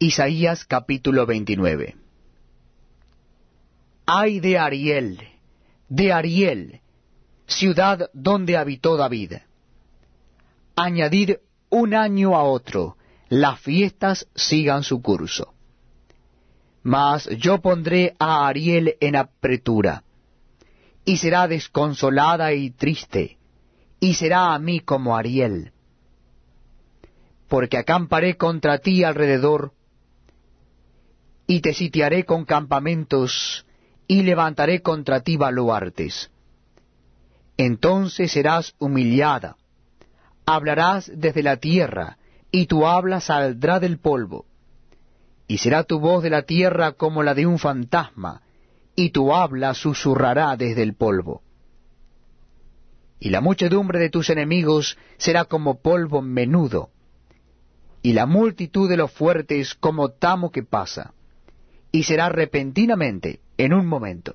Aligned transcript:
Isaías 0.00 0.64
capítulo 0.64 1.24
29 1.24 1.94
Ay 4.04 4.40
de 4.40 4.58
Ariel, 4.58 5.20
de 5.88 6.12
Ariel, 6.12 6.80
ciudad 7.46 8.10
donde 8.12 8.56
habitó 8.56 8.96
David. 8.96 9.34
Añadid 10.74 11.36
un 11.70 11.94
año 11.94 12.34
a 12.34 12.42
otro, 12.42 12.96
las 13.28 13.60
fiestas 13.60 14.26
sigan 14.34 14.82
su 14.82 15.00
curso. 15.00 15.54
Mas 16.82 17.28
yo 17.38 17.62
pondré 17.62 18.16
a 18.18 18.48
Ariel 18.48 18.96
en 19.00 19.14
apretura, 19.14 20.02
y 21.04 21.18
será 21.18 21.46
desconsolada 21.46 22.52
y 22.52 22.70
triste, 22.70 23.38
y 24.00 24.14
será 24.14 24.54
a 24.54 24.58
mí 24.58 24.80
como 24.80 25.16
Ariel. 25.16 25.70
Porque 27.46 27.78
acamparé 27.78 28.36
contra 28.36 28.78
ti 28.78 29.04
alrededor, 29.04 29.72
y 31.46 31.60
te 31.60 31.74
sitiaré 31.74 32.24
con 32.24 32.44
campamentos, 32.44 33.66
y 34.06 34.22
levantaré 34.22 34.80
contra 34.80 35.20
ti 35.20 35.36
baluartes. 35.36 36.30
Entonces 37.56 38.32
serás 38.32 38.74
humillada, 38.78 39.56
hablarás 40.46 41.10
desde 41.14 41.42
la 41.42 41.58
tierra, 41.58 42.18
y 42.50 42.66
tu 42.66 42.86
habla 42.86 43.20
saldrá 43.20 43.80
del 43.80 43.98
polvo. 43.98 44.46
Y 45.46 45.58
será 45.58 45.84
tu 45.84 46.00
voz 46.00 46.22
de 46.22 46.30
la 46.30 46.42
tierra 46.42 46.92
como 46.92 47.22
la 47.22 47.34
de 47.34 47.46
un 47.46 47.58
fantasma, 47.58 48.42
y 48.96 49.10
tu 49.10 49.34
habla 49.34 49.74
susurrará 49.74 50.56
desde 50.56 50.82
el 50.82 50.94
polvo. 50.94 51.42
Y 53.20 53.30
la 53.30 53.40
muchedumbre 53.40 53.98
de 53.98 54.10
tus 54.10 54.30
enemigos 54.30 54.98
será 55.18 55.44
como 55.44 55.80
polvo 55.80 56.22
menudo, 56.22 56.90
y 58.02 58.12
la 58.12 58.26
multitud 58.26 58.88
de 58.88 58.96
los 58.96 59.12
fuertes 59.12 59.74
como 59.74 60.10
tamo 60.10 60.50
que 60.50 60.62
pasa 60.62 61.14
y 61.94 62.02
será 62.02 62.28
repentinamente, 62.28 63.38
en 63.56 63.72
un 63.72 63.86
momento. 63.86 64.34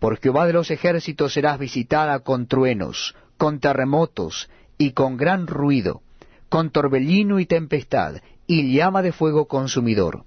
Por 0.00 0.18
Jehová 0.18 0.48
de 0.48 0.52
los 0.52 0.68
ejércitos 0.72 1.34
serás 1.34 1.60
visitada 1.60 2.18
con 2.18 2.48
truenos, 2.48 3.14
con 3.36 3.60
terremotos 3.60 4.50
y 4.78 4.90
con 4.94 5.16
gran 5.16 5.46
ruido, 5.46 6.02
con 6.48 6.70
torbellino 6.70 7.38
y 7.38 7.46
tempestad, 7.46 8.16
y 8.48 8.74
llama 8.74 9.00
de 9.00 9.12
fuego 9.12 9.46
consumidor. 9.46 10.24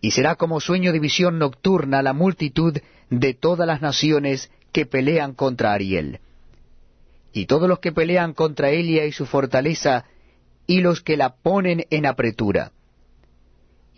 Y 0.00 0.10
será 0.10 0.34
como 0.34 0.58
sueño 0.58 0.92
de 0.92 0.98
visión 0.98 1.38
nocturna 1.38 2.02
la 2.02 2.14
multitud 2.14 2.76
de 3.08 3.34
todas 3.34 3.68
las 3.68 3.80
naciones 3.80 4.50
que 4.72 4.84
pelean 4.84 5.34
contra 5.34 5.74
Ariel. 5.74 6.18
Y 7.32 7.46
todos 7.46 7.68
los 7.68 7.78
que 7.78 7.92
pelean 7.92 8.34
contra 8.34 8.70
Elia 8.70 9.06
y 9.06 9.12
su 9.12 9.26
fortaleza, 9.26 10.06
y 10.66 10.80
los 10.80 11.02
que 11.02 11.16
la 11.16 11.36
ponen 11.36 11.86
en 11.90 12.04
apretura 12.04 12.72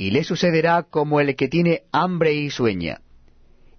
y 0.01 0.13
le 0.13 0.25
sucederá 0.25 0.85
como 0.85 1.21
el 1.21 1.37
que 1.37 1.47
tiene 1.47 1.83
hambre 1.93 2.33
y 2.33 2.49
sueña, 2.49 3.03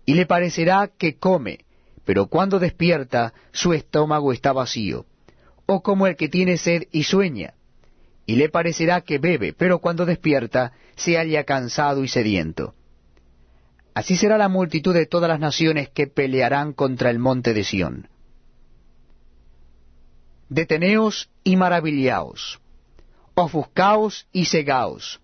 y 0.05 0.13
le 0.13 0.27
parecerá 0.27 0.87
que 0.95 1.17
come, 1.17 1.65
pero 2.05 2.27
cuando 2.27 2.59
despierta 2.59 3.33
su 3.51 3.73
estómago 3.73 4.31
está 4.31 4.53
vacío, 4.53 5.07
o 5.65 5.81
como 5.81 6.05
el 6.05 6.15
que 6.15 6.29
tiene 6.29 6.57
sed 6.57 6.83
y 6.91 7.05
sueña, 7.05 7.55
y 8.27 8.35
le 8.35 8.49
parecerá 8.49 9.01
que 9.01 9.17
bebe, 9.17 9.53
pero 9.53 9.79
cuando 9.79 10.05
despierta 10.05 10.73
se 10.95 11.17
halla 11.17 11.43
cansado 11.43 12.03
y 12.03 12.07
sediento. 12.07 12.75
Así 13.95 14.15
será 14.15 14.37
la 14.37 14.47
multitud 14.47 14.93
de 14.93 15.07
todas 15.07 15.27
las 15.27 15.39
naciones 15.39 15.89
que 15.89 16.05
pelearán 16.05 16.73
contra 16.73 17.09
el 17.09 17.17
monte 17.17 17.55
de 17.55 17.63
Sión. 17.63 18.09
Deteneos 20.49 21.31
y 21.43 21.55
maravillaos, 21.55 22.59
ofuscaos 23.33 24.27
y 24.31 24.45
cegaos, 24.45 25.19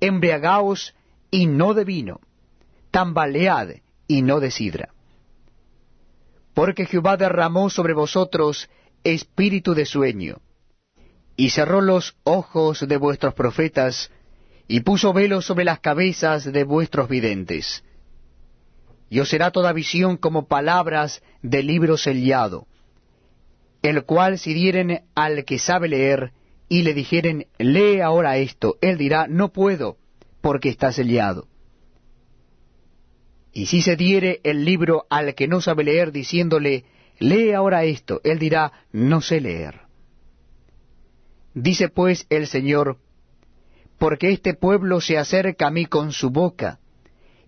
embriagaos 0.00 0.94
y 1.30 1.46
no 1.46 1.74
de 1.74 1.84
vino, 1.84 2.20
tambalead 2.90 3.76
y 4.06 4.22
no 4.22 4.40
de 4.40 4.50
sidra. 4.50 4.88
Porque 6.54 6.86
Jehová 6.86 7.16
derramó 7.16 7.70
sobre 7.70 7.92
vosotros 7.92 8.68
espíritu 9.04 9.74
de 9.74 9.86
sueño, 9.86 10.40
y 11.36 11.50
cerró 11.50 11.80
los 11.80 12.16
ojos 12.24 12.86
de 12.86 12.96
vuestros 12.96 13.34
profetas, 13.34 14.10
y 14.68 14.80
puso 14.80 15.12
velo 15.12 15.42
sobre 15.42 15.64
las 15.64 15.80
cabezas 15.80 16.44
de 16.44 16.64
vuestros 16.64 17.08
videntes. 17.08 17.82
Y 19.08 19.20
os 19.20 19.28
será 19.28 19.50
toda 19.50 19.72
visión 19.72 20.16
como 20.16 20.46
palabras 20.46 21.22
de 21.42 21.62
libro 21.62 21.96
sellado, 21.96 22.66
el 23.82 24.04
cual 24.04 24.38
si 24.38 24.54
dieren 24.54 25.02
al 25.14 25.44
que 25.44 25.58
sabe 25.58 25.88
leer, 25.88 26.32
y 26.70 26.84
le 26.84 26.94
dijeren, 26.94 27.48
lee 27.58 28.00
ahora 28.00 28.38
esto, 28.38 28.78
él 28.80 28.96
dirá, 28.96 29.26
no 29.26 29.52
puedo, 29.52 29.98
porque 30.40 30.68
está 30.68 30.92
sellado. 30.92 31.48
Y 33.52 33.66
si 33.66 33.82
se 33.82 33.96
diere 33.96 34.40
el 34.44 34.64
libro 34.64 35.04
al 35.10 35.34
que 35.34 35.48
no 35.48 35.60
sabe 35.60 35.82
leer, 35.82 36.12
diciéndole, 36.12 36.84
lee 37.18 37.50
ahora 37.50 37.82
esto, 37.82 38.20
él 38.22 38.38
dirá, 38.38 38.84
no 38.92 39.20
sé 39.20 39.40
leer. 39.40 39.80
Dice 41.54 41.88
pues 41.88 42.26
el 42.30 42.46
Señor, 42.46 42.98
porque 43.98 44.30
este 44.30 44.54
pueblo 44.54 45.00
se 45.00 45.18
acerca 45.18 45.66
a 45.66 45.70
mí 45.72 45.86
con 45.86 46.12
su 46.12 46.30
boca, 46.30 46.78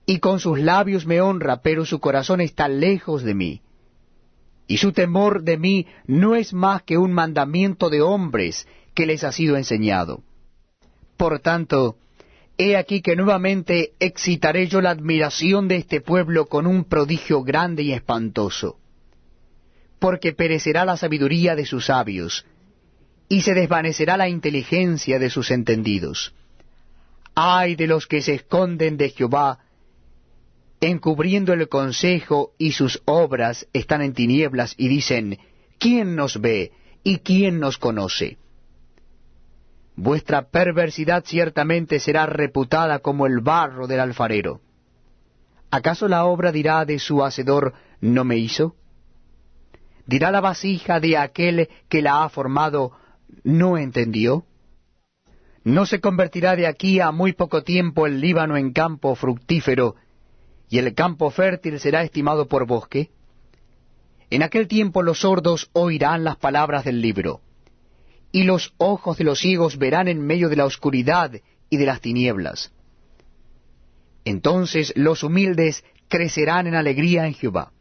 y 0.04 0.18
con 0.18 0.40
sus 0.40 0.58
labios 0.58 1.06
me 1.06 1.20
honra, 1.20 1.62
pero 1.62 1.84
su 1.84 2.00
corazón 2.00 2.40
está 2.40 2.66
lejos 2.66 3.22
de 3.22 3.34
mí. 3.34 3.62
Y 4.66 4.78
su 4.78 4.90
temor 4.90 5.44
de 5.44 5.58
mí 5.58 5.86
no 6.08 6.34
es 6.34 6.52
más 6.52 6.82
que 6.82 6.98
un 6.98 7.12
mandamiento 7.12 7.88
de 7.88 8.02
hombres, 8.02 8.66
que 8.94 9.06
les 9.06 9.24
ha 9.24 9.32
sido 9.32 9.56
enseñado. 9.56 10.22
Por 11.16 11.40
tanto, 11.40 11.96
he 12.58 12.76
aquí 12.76 13.00
que 13.00 13.16
nuevamente 13.16 13.92
excitaré 13.98 14.66
yo 14.66 14.80
la 14.80 14.90
admiración 14.90 15.68
de 15.68 15.76
este 15.76 16.00
pueblo 16.00 16.46
con 16.46 16.66
un 16.66 16.84
prodigio 16.84 17.42
grande 17.42 17.82
y 17.82 17.92
espantoso, 17.92 18.78
porque 19.98 20.32
perecerá 20.32 20.84
la 20.84 20.96
sabiduría 20.96 21.54
de 21.54 21.66
sus 21.66 21.86
sabios, 21.86 22.44
y 23.28 23.42
se 23.42 23.54
desvanecerá 23.54 24.16
la 24.16 24.28
inteligencia 24.28 25.18
de 25.18 25.30
sus 25.30 25.50
entendidos. 25.50 26.34
Ay 27.34 27.76
de 27.76 27.86
los 27.86 28.06
que 28.06 28.20
se 28.20 28.34
esconden 28.34 28.98
de 28.98 29.08
Jehová, 29.08 29.60
encubriendo 30.80 31.52
el 31.52 31.68
consejo 31.68 32.52
y 32.58 32.72
sus 32.72 33.00
obras 33.04 33.68
están 33.72 34.02
en 34.02 34.12
tinieblas 34.12 34.74
y 34.76 34.88
dicen, 34.88 35.38
¿quién 35.78 36.16
nos 36.16 36.40
ve 36.40 36.72
y 37.04 37.18
quién 37.18 37.60
nos 37.60 37.78
conoce? 37.78 38.36
Vuestra 39.96 40.48
perversidad 40.48 41.22
ciertamente 41.24 42.00
será 42.00 42.26
reputada 42.26 43.00
como 43.00 43.26
el 43.26 43.40
barro 43.40 43.86
del 43.86 44.00
alfarero. 44.00 44.60
¿Acaso 45.70 46.08
la 46.08 46.24
obra 46.24 46.50
dirá 46.50 46.84
de 46.84 46.98
su 46.98 47.22
hacedor, 47.22 47.74
no 48.00 48.24
me 48.24 48.36
hizo? 48.38 48.74
¿Dirá 50.06 50.30
la 50.30 50.40
vasija 50.40 50.98
de 50.98 51.16
aquel 51.16 51.68
que 51.88 52.02
la 52.02 52.24
ha 52.24 52.28
formado, 52.30 52.92
no 53.44 53.76
entendió? 53.76 54.44
¿No 55.62 55.86
se 55.86 56.00
convertirá 56.00 56.56
de 56.56 56.66
aquí 56.66 56.98
a 56.98 57.12
muy 57.12 57.34
poco 57.34 57.62
tiempo 57.62 58.06
el 58.06 58.20
Líbano 58.20 58.56
en 58.56 58.72
campo 58.72 59.14
fructífero, 59.14 59.94
y 60.68 60.78
el 60.78 60.94
campo 60.94 61.30
fértil 61.30 61.78
será 61.78 62.02
estimado 62.02 62.48
por 62.48 62.66
bosque? 62.66 63.10
En 64.30 64.42
aquel 64.42 64.66
tiempo 64.68 65.02
los 65.02 65.20
sordos 65.20 65.70
oirán 65.74 66.24
las 66.24 66.36
palabras 66.36 66.84
del 66.84 67.00
libro 67.00 67.42
y 68.32 68.44
los 68.44 68.72
ojos 68.78 69.18
de 69.18 69.24
los 69.24 69.40
ciegos 69.40 69.78
verán 69.78 70.08
en 70.08 70.26
medio 70.26 70.48
de 70.48 70.56
la 70.56 70.64
oscuridad 70.64 71.32
y 71.68 71.76
de 71.76 71.86
las 71.86 72.00
tinieblas. 72.00 72.72
Entonces 74.24 74.92
los 74.96 75.22
humildes 75.22 75.84
crecerán 76.08 76.66
en 76.66 76.74
alegría 76.74 77.26
en 77.26 77.34
Jehová, 77.34 77.72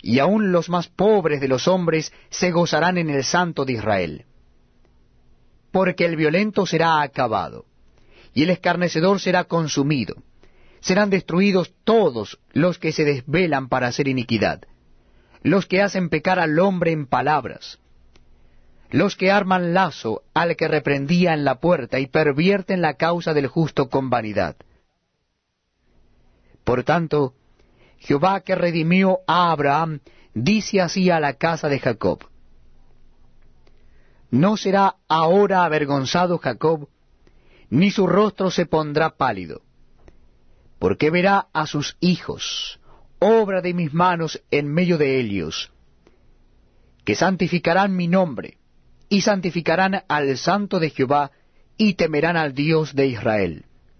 y 0.00 0.20
aun 0.20 0.52
los 0.52 0.68
más 0.68 0.88
pobres 0.88 1.40
de 1.40 1.48
los 1.48 1.66
hombres 1.66 2.12
se 2.30 2.52
gozarán 2.52 2.98
en 2.98 3.10
el 3.10 3.24
Santo 3.24 3.64
de 3.64 3.74
Israel. 3.74 4.24
Porque 5.72 6.04
el 6.04 6.16
violento 6.16 6.66
será 6.66 7.02
acabado, 7.02 7.66
y 8.32 8.44
el 8.44 8.50
escarnecedor 8.50 9.20
será 9.20 9.44
consumido. 9.44 10.14
Serán 10.80 11.10
destruidos 11.10 11.74
todos 11.82 12.38
los 12.52 12.78
que 12.78 12.92
se 12.92 13.04
desvelan 13.04 13.68
para 13.68 13.88
hacer 13.88 14.06
iniquidad, 14.06 14.62
los 15.42 15.66
que 15.66 15.82
hacen 15.82 16.08
pecar 16.08 16.38
al 16.38 16.56
hombre 16.60 16.92
en 16.92 17.06
palabras, 17.06 17.80
los 18.90 19.16
que 19.16 19.30
arman 19.30 19.74
lazo 19.74 20.22
al 20.34 20.56
que 20.56 20.68
reprendía 20.68 21.34
en 21.34 21.44
la 21.44 21.60
puerta 21.60 21.98
y 21.98 22.06
pervierten 22.06 22.80
la 22.80 22.94
causa 22.94 23.34
del 23.34 23.46
justo 23.46 23.88
con 23.88 24.08
vanidad. 24.08 24.56
Por 26.64 26.84
tanto, 26.84 27.34
Jehová 27.98 28.40
que 28.40 28.54
redimió 28.54 29.20
a 29.26 29.50
Abraham, 29.50 30.00
dice 30.34 30.80
así 30.80 31.10
a 31.10 31.20
la 31.20 31.34
casa 31.34 31.68
de 31.68 31.78
Jacob, 31.78 32.24
No 34.30 34.56
será 34.56 34.96
ahora 35.08 35.64
avergonzado 35.64 36.38
Jacob, 36.38 36.88
ni 37.70 37.90
su 37.90 38.06
rostro 38.06 38.50
se 38.50 38.66
pondrá 38.66 39.16
pálido, 39.16 39.62
porque 40.78 41.10
verá 41.10 41.48
a 41.52 41.66
sus 41.66 41.96
hijos, 42.00 42.80
obra 43.18 43.60
de 43.60 43.74
mis 43.74 43.92
manos 43.92 44.42
en 44.50 44.72
medio 44.72 44.96
de 44.96 45.18
ellos, 45.20 45.72
que 47.04 47.14
santificarán 47.14 47.96
mi 47.96 48.06
nombre, 48.06 48.57
y 49.08 49.22
santificarán 49.22 50.02
al 50.08 50.36
santo 50.36 50.78
de 50.80 50.90
Jehová, 50.90 51.30
y 51.76 51.94
temerán 51.94 52.36
al 52.36 52.54
Dios 52.54 52.94
de 52.94 53.06
Israel. 53.06 53.64